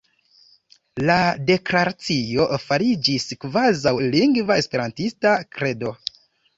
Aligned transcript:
La 1.09 1.17
Deklaracio 1.49 2.49
fariĝis 2.65 3.31
kvazaŭ 3.45 3.97
lingva 4.11 4.61
esperantista 4.67 5.41
"Kredo". 5.57 5.99